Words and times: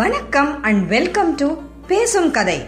வணக்கம் 0.00 0.62
and 0.62 0.88
welcome 0.88 1.34
to 1.34 1.54
பேசும் 1.86 2.30
கதை. 2.30 2.66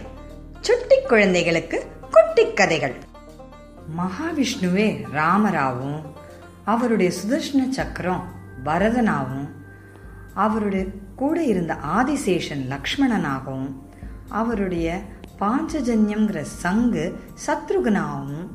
சுட்டி 0.61 0.95
குழந்தைகளுக்கு 1.07 1.85
குட்டி 2.11 2.53
கதைகள். 2.53 2.95
மகாவிஷ்ணுவே 3.97 5.05
ராமராவும் 5.13 6.01
அவருடைய 6.63 7.11
சுதர்ஷன 7.11 7.69
சக்கரம் 7.69 8.31
பரதனாகவும் 8.65 9.47
அவருடைய 10.33 10.85
கூட 11.15 11.43
இருந்த 11.43 11.73
ஆதிசேஷன் 11.73 12.63
லக்ஷ்மணனாகவும் 12.69 13.73
அவருடைய 14.29 15.01
பாஞ்சஜன்யம்ங்கிற 15.39 16.41
சங்கு 16.41 17.19
சத்ருகனாகவும் 17.47 18.47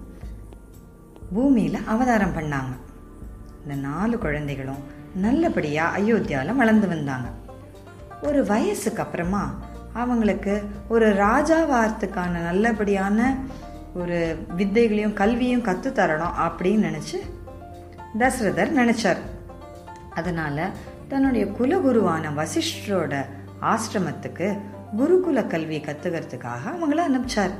பூமியில் 1.32 1.84
அவதாரம் 1.86 2.36
பண்ணாங்க. 2.36 2.76
இந்த 3.62 3.74
நாலு 3.74 4.18
குழந்தைகளும் 4.18 4.84
நல்லபடியாக 5.14 5.98
அயோத்தியாவில் 5.98 6.56
வளர்ந்து 6.56 6.88
வந்தாங்க. 6.88 7.28
ஒரு 8.22 8.44
வயசுக்கு 8.44 9.02
அப்புறமா 9.02 9.54
அவங்களுக்கு 9.92 10.62
ஒரு 10.88 11.14
ராஜாவாரத்துக்கான 11.14 12.34
நல்லபடியான 12.50 13.36
ஒரு 13.94 14.36
வித்தைகளையும் 14.56 15.12
கல்வியும் 15.12 15.64
கத்து 15.64 15.90
தரணும் 15.98 16.38
அப்படின்னு 16.46 16.88
நினச்சி 16.88 17.18
தசரதர் 18.18 18.76
நினச்சார். 18.76 19.20
அதனால் 20.14 20.72
தன்னுடைய 21.08 21.46
குலகுருவான 21.46 22.30
வசிஷ்டரோட 22.36 23.24
ஆசிரமத்துக்கு 23.62 24.58
குருகுல 24.96 25.46
கல்வி 25.46 25.78
கற்றுக்கிறதுக்காக 25.78 26.62
அவங்கள 26.72 27.00
அனுப்பிச்சார். 27.08 27.54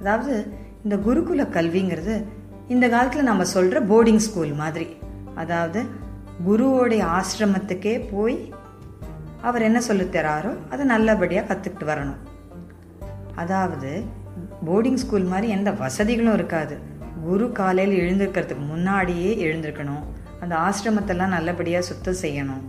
அதாவது 0.00 0.52
இந்த 0.84 0.96
குருகுல 0.96 1.44
கல்விங்கிறது 1.56 2.24
இந்த 2.68 2.88
காலத்தில் 2.88 3.22
நம்ம 3.22 3.44
சொல்கிற 3.44 3.80
போர்டிங் 3.80 4.24
ஸ்கூல் 4.26 4.52
மாதிரி. 4.52 4.96
அதாவது 5.34 5.82
குருவோடைய 6.48 7.02
ஆசிரமத்துக்கே 7.18 8.08
போய் 8.10 8.54
அவர் 9.48 9.66
என்ன 9.68 9.80
சொல்லித் 9.80 10.14
தராரோ 10.16 10.52
அதை 10.70 10.84
நல்லபடியாக 10.86 11.46
கற்றுக்கிட்டு 11.48 11.86
வரணும். 11.90 12.20
அதாவது 13.34 13.90
போர்டிங் 14.66 15.00
ஸ்கூல் 15.02 15.26
மாதிரி 15.32 15.48
எந்த 15.56 15.70
வசதிகளும் 15.82 16.36
இருக்காது. 16.38 16.76
குரு 17.24 17.46
காலையில் 17.52 18.00
எழுந்திருக்கிறதுக்கு 18.02 18.64
முன்னாடியே 18.72 19.30
எழுந்திருக்கணும். 19.46 20.04
அந்த 20.40 20.54
ஆசிரமத்தெல்லாம் 20.66 21.34
நல்லபடியாக 21.36 21.88
சுத்தம் 21.90 22.22
செய்யணும். 22.22 22.64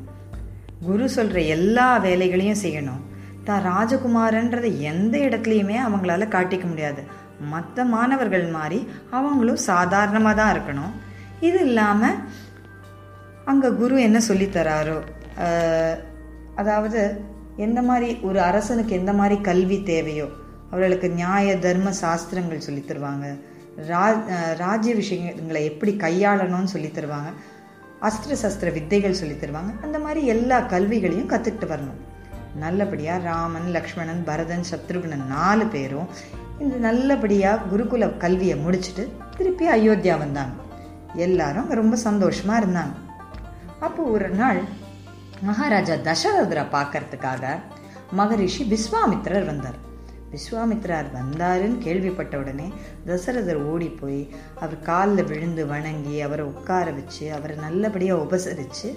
குரு 0.86 1.05
சொல்கிற 1.09 1.39
எல்லா 1.55 1.88
வேலைகளையும் 1.98 2.61
செய்யணும். 2.64 3.02
தான் 3.44 3.66
ராஜகுமாரன்றதை 3.72 4.72
எந்த 4.92 5.17
இடத்துலையுமே 5.17 5.78
அவங்களால 5.88 6.28
காட்டிக்க 6.36 6.66
முடியாது. 6.67 7.02
மற்ற 7.53 7.86
மாணவர்கள் 7.95 8.45
மாதிரி 8.58 8.80
அவங்களும் 9.17 9.64
சாதாரணமாக 9.72 10.36
தான் 10.42 10.53
இருக்கணும். 10.55 10.94
இது 11.39 11.59
இல்லாமல் 11.66 12.20
அங்கே 13.45 13.70
குரு 13.81 14.02
என்ன 14.02 14.20
சொல்லித்தராரோ 14.28 15.00
அதாவது 16.58 17.22
எந்த 17.55 17.81
மாதிரி 17.81 18.19
ஒரு 18.22 18.41
அரசனுக்கு 18.41 18.95
எந்த 18.95 19.13
மாதிரி 19.13 19.41
கல்வி 19.41 19.83
தேவையோ 19.83 20.25
அவர்களுக்கு 20.67 21.09
நியாய 21.09 21.58
தர்ம 21.58 21.91
சாஸ்திரங்கள் 21.91 22.59
சொல்லித் 22.59 22.91
தருவாங்க. 22.91 23.25
ரா 23.89 24.05
ராஜ்ய 24.58 24.95
விஷயங்களை 24.95 25.64
எப்படி 25.66 25.91
கையாளணும்னு 25.91 26.64
சொல்லி 26.64 26.88
தருவாங்க. 26.88 27.30
அஸ்திர 28.02 28.36
சஸ்திர 28.41 28.73
வித்தைகள் 28.73 29.14
சொல்லித் 29.14 29.44
தருவாங்க. 29.44 29.72
அந்த 29.81 29.99
மாதிரி 29.99 30.25
எல்லா 30.25 30.59
கல்விகளையும் 30.59 31.30
கற்றுக்கிட்டு 31.30 31.67
வரணும். 31.69 31.99
நல்லபடியாக 32.55 33.23
ராமன் 33.23 33.67
லக்ஷ்மணன் 33.67 34.23
பரதன் 34.23 34.64
சத்ருகுணன் 34.71 35.27
நாலு 35.27 35.66
பேரும் 35.66 36.08
இந்த 36.59 36.75
நல்லபடியாக 36.75 37.61
குருகுல 37.73 38.17
கல்வியை 38.17 38.58
முடிச்சுட்டு 38.58 39.08
திருப்பி 39.38 39.67
அயோத்தியா 39.67 40.17
வந்தாங்க. 40.17 40.55
எல்லாரும் 41.14 41.69
ரொம்ப 41.69 41.97
சந்தோஷமா 42.03 42.52
இருந்தாங்க. 42.52 42.95
அப்போ 43.80 44.03
ஒரு 44.03 44.30
நாள் 44.30 44.61
மகாராஜா 45.41 45.93
தசரதரை 46.03 46.66
பார்க்கறதுக்காக 46.71 47.43
மகரிஷி 48.11 48.63
விஸ்வாமித்திரர் 48.66 49.45
வந்தார். 49.45 49.77
விஸ்வாமித்திரர் 50.31 51.09
வந்தாருன்னு 51.14 51.77
கேள்விப்பட்ட 51.77 52.37
உடனே 52.37 52.67
தசரதர் 53.05 53.65
ஓடி 53.65 53.89
போய் 53.92 54.21
அவர் 54.55 54.80
காலில் 54.80 55.23
விழுந்து 55.23 55.65
வணங்கி 55.67 56.21
அவரை 56.21 56.45
உட்கார 56.45 56.92
வச்சு 56.92 57.33
அவரை 57.33 57.58
நல்லபடியாக 57.58 58.21
உபசரித்து 58.21 58.89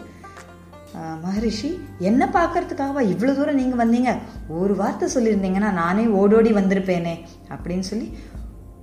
மகரிஷி 1.23 1.69
என்ன 1.99 2.31
பார்க்கறதுக்காகவா 2.33 3.03
இவ்வளோ 3.07 3.35
தூரம் 3.35 3.55
நீங்கள் 3.55 3.89
வந்தீங்க? 3.89 4.19
ஒரு 4.49 4.77
வார்த்தை 4.77 5.09
சொல்லியிருந்தீங்கன்னா 5.15 5.73
நானே 5.73 6.07
ஓடோடி 6.07 6.53
வந்திருப்பேனே 6.53 7.15
அப்படின்னு 7.49 7.81
சொல்லி 7.81 8.09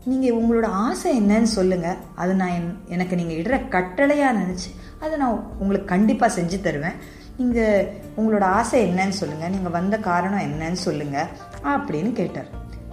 நீங்கள் 0.05 0.35
உங்களோட 0.35 0.65
ஆசை 0.65 1.21
என்னன்னு 1.21 1.49
சொல்லுங்கள் 1.51 1.97
அது 2.15 2.33
நான் 2.33 2.49
என்- 2.49 2.87
எனக்கு 2.87 3.15
நீங்கள் 3.15 3.37
இடுற 3.37 3.69
கட்டளையாக 3.69 4.37
நினச்சி 4.37 4.69
அதை 4.99 5.17
நான் 5.17 5.55
உங்களுக்கு 5.59 5.87
கண்டிப்பாக 5.87 6.41
செஞ்சு 6.41 6.61
தருவேன். 6.61 6.97
நீங்கள் 7.39 7.87
உங்களோட 8.17 8.45
ஆசை 8.59 8.77
என்னன்னு 8.87 9.15
சொல்லுங்கள் 9.21 9.53
நீங்கள் 9.55 9.75
வந்த 9.79 9.95
காரணம் 10.09 10.45
என்னன்னு 10.47 10.79
சொல்லுங்கள் 10.85 11.31
அப்படின்னு 11.73 12.11
கேட்டார். 12.13 12.49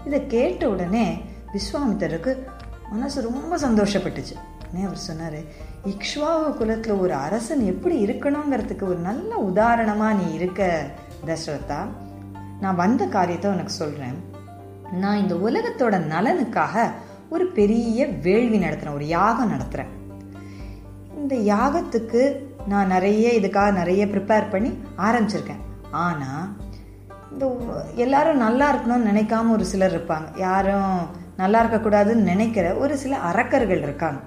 இதை 0.06 0.26
கேட்ட 0.26 0.68
உடனே 0.68 1.06
விஸ்வாமித்தருக்கு 1.54 2.32
மனசு 2.90 3.26
ரொம்ப 3.28 3.56
சந்தோஷப்பட்டுச்சு. 3.56 4.34
உடனே 4.64 4.84
அவர் 4.88 5.06
சொன்னார் 5.08 5.38
இக்ஷ்வாவு 5.92 6.48
குலத்தில் 6.58 7.00
ஒரு 7.04 7.14
அரசன் 7.14 7.62
எப்படி 7.72 7.96
இருக்கணுங்கிறதுக்கு 8.06 8.84
ஒரு 8.92 9.00
நல்ல 9.08 9.30
உதாரணமாக 9.50 10.18
நீ 10.20 10.26
இருக்க 10.34 10.86
தசரதா. 11.26 11.80
நான் 12.60 12.80
வந்த 12.84 13.02
காரியத்தை 13.16 13.48
உனக்கு 13.50 13.74
சொல்கிறேன் 13.82 14.18
நான் 15.02 15.20
இந்த 15.22 15.34
உலகத்தோட 15.46 15.94
நலனுக்காக 16.14 16.84
ஒரு 17.28 17.44
பெரிய 17.58 18.06
வேள்வி 18.26 18.58
நடத்துகிறேன் 18.58 18.98
ஒரு 19.00 19.06
யாகம் 19.06 19.52
நடத்துகிறேன் 19.52 19.92
இந்த 21.20 21.34
யாகத்துக்கு 21.54 22.22
நான் 22.66 22.92
நிறைய 22.94 23.30
இதுக்காக 23.40 23.72
நிறைய 23.72 24.02
ப்ரிப்பேர் 24.06 24.52
பண்ணி 24.52 24.70
ஆரம்பிச்சிருக்கேன். 25.06 25.62
ஆனால் 26.04 26.46
இந்த 27.32 27.46
எல்லாரும் 28.04 28.44
நல்லா 28.46 28.66
இருக்கணும்னு 28.72 29.10
நினைக்காம 29.12 29.50
ஒரு 29.50 29.64
சிலர் 29.72 29.94
இருப்பாங்க. 29.96 30.28
யாரும் 30.36 30.98
நல்லா 31.36 31.60
இருக்கக்கூடாதுன்னு 31.62 32.30
நினைக்கிற 32.32 32.66
ஒரு 32.74 32.96
சில 32.96 33.16
அரக்கர்கள் 33.30 33.82
இருக்காங்க. 33.86 34.20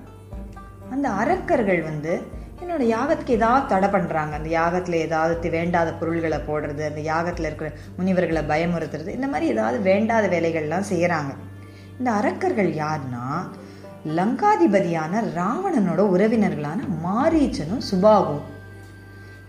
அந்த 0.93 1.07
அரக்கர்கள் 1.21 1.81
வந்து 1.81 2.13
என்னோட 2.61 2.83
யாகத்துக்கு 2.95 3.37
ஏதாவது 3.39 3.65
தடை 3.71 3.87
பண்ணுறாங்க 3.95 4.33
அந்த 4.37 4.49
யாகத்தில் 4.49 5.03
ஏதாவது 5.05 5.49
வேண்டாத 5.49 5.89
பொருள்களை 5.99 6.39
போடுறது 6.47 6.83
அந்த 6.89 7.01
யாகத்தில் 7.11 7.47
இருக்கிற 7.49 7.69
முனிவர்களை 7.97 8.41
பயமுறுத்துறது 8.51 9.11
இந்த 9.17 9.27
மாதிரி 9.27 9.47
ஏதாவது 9.55 9.77
வேண்டாத 9.81 10.27
வேலைகள்லாம் 10.27 10.89
செய்கிறாங்க 10.91 11.33
இந்த 11.99 12.09
அரக்கர்கள் 12.11 12.71
யாருன்னா 12.83 13.25
லங்காதிபதியான 14.15 15.21
ராவணனோட 15.35 16.01
உறவினர்களான 16.15 16.79
மாரீச்சனும் 17.05 17.85
சுபாகும் 17.91 18.45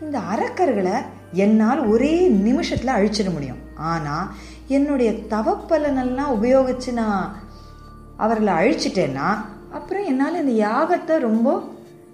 இந்த 0.01 0.19
அரக்கர்களை 0.35 0.97
என்னால் 1.33 1.87
ஒரே 1.87 2.29
நிமிஷத்துல 2.31 2.95
அழிச்சிட 2.99 3.33
முடியும். 3.33 3.59
ஆனா 3.75 4.35
என்னுடைய 4.67 5.11
தவப்பலனெல்லாம் 5.11 6.35
உபயோகிச்சு 6.41 6.93
நான் 6.93 7.35
அவர்களை 8.17 8.53
அழிச்சிட்டேன்னா 8.55 9.29
அப்புறம் 9.73 10.05
என்னால் 10.05 10.47
இந்த 10.47 10.69
யாகத்தை 10.69 11.19
ரொம்ப 11.19 11.63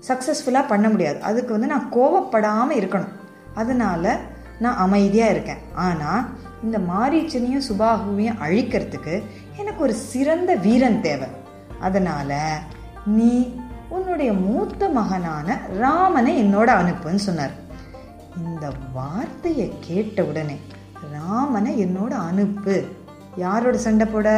சக்ஸஸ்ஃபுல்லாக 0.08 0.66
பண்ண 0.66 0.88
முடியாது. 0.88 1.20
அதுக்கு 1.20 1.52
வந்து 1.52 1.66
நான் 1.66 1.92
கோவப்படாமல் 1.92 2.78
இருக்கணும். 2.80 3.14
அதனால 3.54 4.18
நான் 4.58 4.76
அமைதியாக 4.76 5.30
இருக்கேன். 5.30 5.62
ஆனால் 5.74 6.24
இந்த 6.62 6.78
மாரீச்சனையும் 6.78 7.66
சுபாகுவையும் 7.68 8.42
அழிக்கிறதுக்கு 8.46 9.22
எனக்கு 9.56 9.82
ஒரு 9.82 9.94
சிறந்த 9.94 10.54
வீரன் 10.54 11.00
தேவை. 11.00 11.28
அதனால் 11.88 12.36
நீ 13.18 13.32
உன்னுடைய 13.88 14.30
மூத்த 14.44 14.88
மகனான 14.88 15.56
ராமனை 15.78 16.32
என்னோட 16.42 16.68
அனுப்புன்னு 16.80 17.22
சொன்னார். 17.28 17.54
இந்த 18.44 18.66
வார்த்தையை 18.92 19.66
கேட்ட 19.80 20.24
உடனே 20.24 20.56
ராமனை 21.12 21.72
என்னோட 21.84 22.12
அனுப்பு. 22.28 22.76
யாரோட 23.36 23.76
சண்டை 23.86 24.06
போட? 24.06 24.28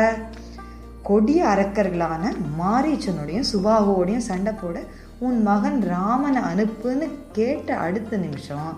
கொடிய 1.02 1.40
அரக்கர்களான 1.52 2.22
மாரீச்சனுடையும் 2.60 3.50
சுபாகுவோடையும் 3.52 4.28
சண்டை 4.30 4.52
போட 4.52 4.78
உன் 5.18 5.38
மகன் 5.42 5.78
ராமனை 5.82 6.42
அனுப்புன்னு 6.50 7.06
கேட்ட 7.32 7.76
அடுத்த 7.87 8.16
நிமிஷம் 8.16 8.72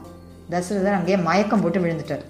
தசரதர் 0.51 0.99
அங்கேயே 0.99 1.19
மயக்கம் 1.29 1.63
போட்டு 1.63 1.81
விழுந்துட்டார். 1.81 2.25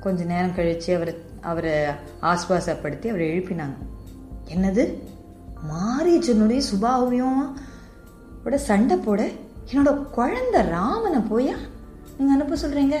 கொஞ்ச 0.00 0.24
நேரம் 0.24 0.56
கழிச்சு 0.56 0.90
அவர் 0.96 1.12
அவரை 1.42 1.72
ஆஸ்வாசப்படுத்தி 2.22 3.08
அவரை 3.08 3.38
எழுப்பினாங்க. 3.38 3.74
என்னது? 4.54 4.94
மாரீச்சனுடைய 5.70 6.62
சுபாவையும் 6.72 7.52
விட 8.44 8.58
சண்டை 8.58 8.96
போட 8.96 9.28
என்னோட 9.72 10.02
குழந்தை 10.02 10.62
ராமனை 10.62 11.18
போயா? 11.18 11.56
நீங்க 12.18 12.32
அனுப்ப 12.32 12.54
சொல்றீங்க. 12.54 12.96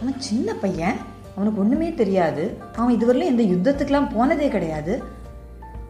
அவன் 0.00 0.14
சின்ன 0.18 0.54
பையன். 0.54 0.96
அவனுக்கு 1.36 1.60
ஒண்ணுமே 1.60 1.94
தெரியாது. 1.94 2.56
அவன் 2.76 2.94
இதுவரையிலும் 2.94 3.38
எந்த 3.38 3.72
யுத்தத்துக்கெல்லாம் 3.72 4.14
போனதே 4.14 4.48
கிடையாது. 4.48 5.02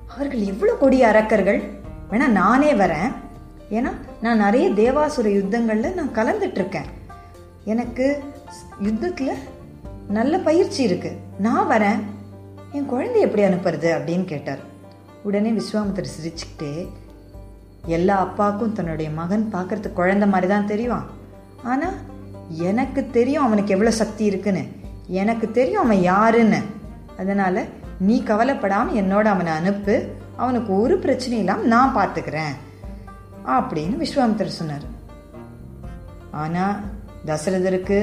அவர்கள் 0.09 0.41
எவ்வளவு 0.41 0.79
கொடிய 0.79 1.09
அரக்கர்கள். 1.09 1.63
வேணா 2.11 2.27
நானே 2.27 2.73
வரேன். 2.73 3.13
ஏன்னா 3.71 3.93
நான் 4.21 4.39
நிறைய 4.39 4.71
தேவாசுர 4.71 5.23
யுத்தங்கள்ல 5.23 5.95
நான் 5.95 6.15
கலந்துட்டு 6.15 6.51
இருக்கேன். 6.51 6.85
எனக்கு 7.65 8.23
யுத்தத்துல 8.83 9.33
நல்ல 10.09 10.39
பயிற்சி 10.39 10.83
இருக்கு. 10.83 11.17
நான் 11.39 11.71
வரேன். 11.71 12.01
என் 12.73 12.87
குழந்தை 12.87 13.21
எப்படி 13.21 13.43
அனுப்புறது 13.43 13.89
அப்படின்னு 13.91 14.25
கேட்டார். 14.25 14.59
உடனே 15.23 15.51
விஸ்வாமித்தர் 15.51 16.11
சிரிச்சுக்கிட்டே 16.15 16.89
எல்லா 17.87 18.19
அப்பாவுக்கும் 18.19 18.73
தன்னுடைய 18.73 19.11
மகன் 19.11 19.51
பார்க்கறதுக்கு 19.53 19.93
குழந்தை 19.93 20.29
மாதிரி 20.29 20.49
தான் 20.53 20.67
தெரியும். 20.67 21.05
ஆனால் 21.65 21.97
எனக்கு 22.49 23.11
தெரியும் 23.11 23.45
அவனுக்கு 23.45 23.73
எவ்வளோ 23.73 23.91
சக்தி 23.91 24.25
இருக்குன்னு. 24.25 24.65
எனக்கு 25.07 25.51
தெரியும் 25.51 25.83
அவன் 25.83 26.01
யாருன்னு. 26.01 26.61
அதனால 27.19 27.65
நீ 27.99 28.23
கவலைப்படாம 28.27 28.95
என்னோட 28.95 29.25
அவனை 29.25 29.53
அனுப்பு. 29.53 30.09
அவனுக்கு 30.37 30.81
ஒரு 30.81 30.99
பிரச்சனையும் 30.99 31.45
இல்லாம 31.45 31.63
நான் 31.63 31.97
பார்த்துக்கிறேன். 31.97 32.55
அப்படின்னு 33.47 34.05
விஸ்வாமித்தர் 34.05 34.57
சொன்னார். 34.61 34.83
ஆனா 36.31 36.81
தசரதருக்கு 37.27 37.99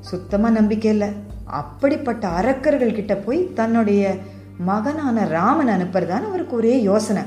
சுத்தமா 0.00 0.50
நம்பிக்கை 0.50 0.90
இல்லை. 0.90 1.08
அப்படிப்பட்ட 1.46 2.28
அரக்கர்கள் 2.28 2.92
கிட்ட 2.92 3.16
போய் 3.16 3.52
தன்னுடைய 3.52 4.14
மகனான 4.58 5.24
ராமன் 5.24 5.68
அனுப்புறதான்னு 5.68 6.28
அவருக்கு 6.28 6.56
ஒரே 6.56 6.82
யோசனை. 6.82 7.22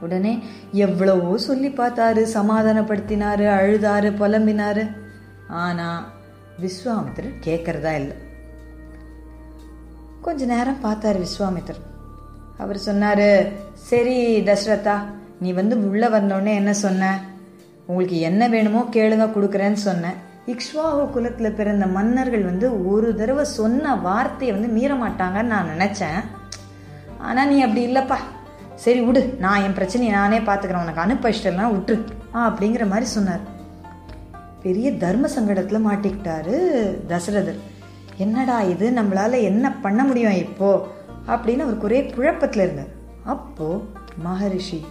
உடனே 0.00 0.42
எவ்வளவோ 0.70 1.38
சொல்லி 1.38 1.68
பார்த்தாரு 1.68 2.26
சமாதானப்படுத்தினாரு 2.34 3.46
அழுதாரு 3.58 4.10
புலம்பினாரு. 4.20 4.96
ஆனா 5.48 6.12
விஸ்வாமித்திரர் 6.60 7.34
கேட்கறதா 7.44 7.94
இல்லை. 7.94 8.16
கொஞ்ச 10.20 10.44
நேரம் 10.44 10.84
பார்த்தாரு 10.84 11.26
விஸ்வாமித்திரர். 11.26 11.82
அவர் 12.58 12.78
சொன்னாரு 12.86 13.52
சரி 13.72 14.40
தசரதா 14.40 14.96
நீ 15.40 15.52
வந்து 15.52 15.88
உள்ள 15.88 16.08
வந்தோடனே 16.08 16.54
என்ன 16.54 16.72
சொன்ன? 16.72 17.18
உங்களுக்கு 17.86 18.18
என்ன 18.20 18.48
வேணுமோ 18.48 18.88
கேளுங்க 18.90 19.26
கொடுக்குறேன்னு 19.30 19.72
சொன்னேன் 19.72 20.30
இக்ஷ்வாகு 20.46 21.10
குலத்தில் 21.10 21.52
பிறந்த 21.52 21.86
மன்னர்கள் 21.86 22.42
வந்து 22.42 22.88
ஒரு 22.90 23.16
தடவை 23.16 23.44
சொன்ன 23.44 23.96
வார்த்தையை 23.96 24.56
வந்து 24.56 24.72
மீற 24.72 24.94
மாட்டாங்கன்னு 24.94 25.42
நான் 25.42 25.68
நினச்சேன். 25.78 26.20
ஆனால் 27.18 27.48
நீ 27.48 27.60
அப்படி 27.60 27.82
இல்லைப்பா. 27.86 28.16
சரி 28.74 29.00
விடு. 29.00 29.36
நான் 29.38 29.62
என் 29.62 29.74
பிரச்சனையை 29.74 30.16
நானே 30.16 30.38
பார்த்துக்கிறேன் 30.38 30.80
உனக்கு 30.80 31.00
அனுப்ப 31.00 31.30
விட்டு 31.72 31.94
விட்டுரு. 31.94 32.34
ஆ 32.34 32.48
அப்படிங்கிற 32.48 32.88
மாதிரி 32.88 33.06
சொன்னார். 33.06 33.40
பெரிய 34.62 34.92
தர்ம 34.92 35.28
சங்கடத்தில் 35.28 35.86
மாட்டிக்கிட்டாரு 35.86 36.56
தசரதர். 37.08 37.58
என்னடா 38.16 38.62
இது? 38.62 38.90
நம்மளால் 38.90 39.42
என்ன 39.42 39.72
பண்ண 39.72 40.04
முடியும் 40.04 40.32
இப்போ? 40.32 40.88
அப்படின்னு 41.26 41.58
அவர் 41.58 41.78
ஒரே 41.78 42.06
குழப்பத்தில் 42.06 42.62
இருந்தார். 42.62 42.92
அப்போ 43.24 43.82
மகரிஷி 44.16 44.84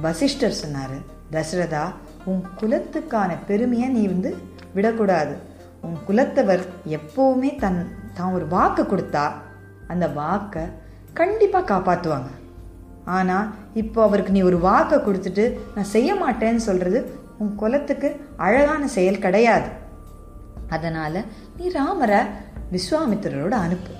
வசிஷ்டர் 0.00 0.52
சொன்னார் 0.52 0.96
தசரதா 1.32 1.84
உன் 2.24 2.42
குலத்துக்கான 2.60 3.30
பெருமையை 3.46 3.88
நீ 3.88 4.06
வந்து 4.06 4.36
விடக்கூடாது. 4.74 5.34
உன் 5.86 5.96
குலத்தவர் 6.08 6.62
எப்போவுமே 6.98 7.50
தன் 7.62 7.80
தான் 8.18 8.34
ஒரு 8.36 8.46
வாக்கு 8.54 8.82
கொடுத்தா 8.82 9.24
அந்த 9.92 10.06
வாக்கை 10.20 10.64
கண்டிப்பாக 11.20 11.70
காப்பாற்றுவாங்க 11.72 12.30
ஆனால் 13.16 13.48
இப்போ 13.82 14.00
அவருக்கு 14.08 14.34
நீ 14.36 14.42
ஒரு 14.50 14.58
வாக்கை 14.68 14.98
கொடுத்துட்டு 14.98 15.44
நான் 15.74 15.92
செய்ய 15.94 16.10
மாட்டேன்னு 16.22 16.62
சொல்கிறது 16.68 17.00
உன் 17.40 17.52
குலத்துக்கு 17.62 18.08
அழகான 18.46 18.82
செயல் 18.96 19.24
கிடையாது. 19.24 19.68
அதனால் 20.76 21.18
நீ 21.56 21.64
ராமரை 21.78 22.20
விஸ்வாமித்திரரோட 22.74 23.54
அனுப்பு. 23.66 23.92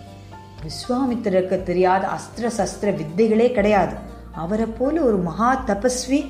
விஸ்வாமித்திரருக்கு 0.66 1.56
தெரியாத 1.70 2.04
அஸ்திர 2.16 2.46
சஸ்திர 2.58 2.88
வித்தைகளே 3.00 3.48
கிடையாது. 3.58 3.94
அவரை 4.42 4.66
போல 4.78 4.94
ஒரு 5.08 5.18
மகா 5.28 5.50
தபஸ்வி 5.70 6.20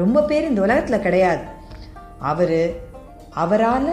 ரொம்ப 0.00 0.22
பேர் 0.30 0.48
இந்த 0.50 0.60
உலகத்தில் 0.66 1.04
கிடையாது. 1.06 1.42
அவர் 2.30 2.58
அவரால் 3.34 3.90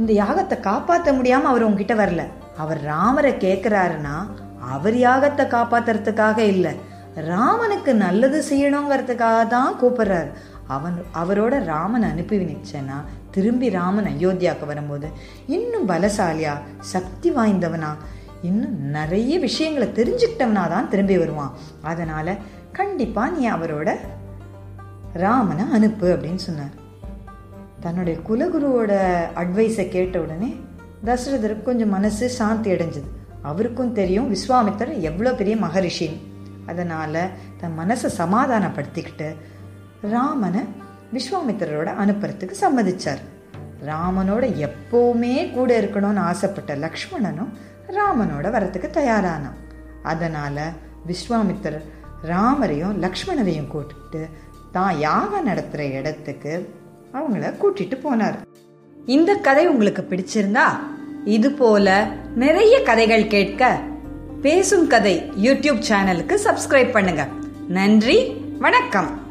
இந்த 0.00 0.12
யாகத்தை 0.12 0.60
காப்பாற்ற 0.60 1.12
முடியாம 1.12 1.48
அவர் 1.52 1.66
உங்ககிட்ட 1.68 1.94
வரல. 1.94 2.24
அவர் 2.56 2.80
ராமரை 2.82 3.32
கேட்கிறாருன்னா 3.32 4.16
அவர் 4.74 4.94
யாகத்தை 4.94 5.44
காப்பாத்துறதுக்காக 5.54 6.38
இல்லை. 6.38 6.72
ராமனுக்கு 7.14 7.94
நல்லது 7.94 8.38
செய்யணுங்கிறதுக்காக 8.50 9.46
தான் 9.46 9.78
கூப்பிடுறாரு. 9.82 10.30
அவன் 10.66 10.96
அவரோட 11.22 11.54
ராமன் 11.64 12.02
அனுப்பி 12.02 12.38
நிச்சனா 12.38 12.96
திரும்பி 13.30 13.68
ராமன் 13.68 14.08
அயோத்தியாவுக்கு 14.12 14.66
வரும்போது 14.66 15.08
இன்னும் 15.46 15.88
பலசாலியா 15.88 16.54
சக்தி 16.78 17.30
வாய்ந்தவனா 17.30 17.90
இன்னும் 18.42 18.76
நிறைய 18.96 19.38
விஷயங்களை 19.38 19.88
தெரிஞ்சுக்கிட்டவனா 19.98 20.64
தான் 20.68 20.88
திரும்பி 20.88 21.16
வருவான். 21.18 21.54
அதனால 21.82 22.36
கண்டிப்பா 22.72 23.28
நீ 23.28 23.50
அவரோட 23.50 23.96
ராமனை 25.24 25.64
அனுப்பு 25.72 26.06
அப்படின்னு 26.14 26.42
சொன்னார். 26.48 26.74
தன்னுடைய 27.80 28.18
குலகுருவோட 28.28 28.92
அட்வைஸை 29.34 29.88
கேட்ட 29.88 30.20
உடனே 30.20 30.60
தசரதருக்கு 31.04 31.62
கொஞ்சம் 31.62 31.88
மனசு 31.88 32.28
சாந்தி 32.28 32.72
அடைஞ்சது. 32.72 33.08
அவருக்கும் 33.42 33.92
தெரியும் 33.92 34.34
விஸ்வாமித்தர் 34.34 35.00
எவ்வளோ 35.00 35.34
பெரிய 35.34 35.56
மகரிஷின்னு 35.56 36.24
அதனால் 36.66 37.20
தன் 37.60 37.78
மனசை 37.78 38.08
சமாதானப்படுத்திக்கிட்டு 38.18 39.28
ராமனை 40.10 40.62
விஸ்வாமித்திரரோட 41.12 41.90
அனுப்புறதுக்கு 42.02 42.54
சம்மதிச்சார். 42.60 43.22
ராமனோட 43.86 44.44
எப்போவுமே 44.66 45.50
கூட 45.50 45.80
இருக்கணும்னு 45.80 46.22
ஆசைப்பட்ட 46.30 46.76
லக்ஷ்மணனும் 46.76 47.52
ராமனோட 47.88 48.46
வரத்துக்கு 48.56 48.90
தயாரானான். 48.98 49.58
அதனால் 50.02 50.64
விஸ்வாமித்தர் 51.06 51.78
ராமரையும் 52.22 52.98
லக்ஷ்மணரையும் 53.04 53.70
கூட்டிட்டு 53.74 54.22
தான் 54.72 54.98
யாகம் 54.98 55.44
நடத்துகிற 55.44 55.98
இடத்துக்கு 55.98 56.52
அவங்கள 57.12 57.54
கூட்டிட்டு 57.60 57.98
போனார். 58.04 58.36
இந்த 59.06 59.34
கதை 59.34 59.66
உங்களுக்கு 59.66 60.02
பிடிச்சிருந்தா 60.02 60.66
இது 61.24 61.52
போல 61.52 62.08
நிறைய 62.34 62.82
கதைகள் 62.82 63.26
கேட்க 63.26 63.78
பேசும் 64.42 64.86
கதை 64.86 65.30
யூடியூப் 65.42 65.82
சேனலுக்கு 65.88 66.38
சப்ஸ்கிரைப் 66.44 66.90
பண்ணுங்க. 66.90 67.26
நன்றி 67.68 68.32
வணக்கம். 68.58 69.27